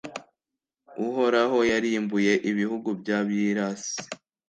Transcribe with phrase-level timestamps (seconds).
[1.07, 3.99] uhoraho yarimbuye ibihugu by'abirasi